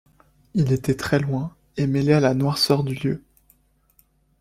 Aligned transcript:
Il 0.55 0.71
était 0.71 0.97
très 0.97 1.19
loin, 1.19 1.55
et 1.77 1.85
mêlé 1.85 2.13
à 2.13 2.19
la 2.19 2.33
noirceur 2.33 2.83
du 2.83 2.95
lieu. 2.95 3.21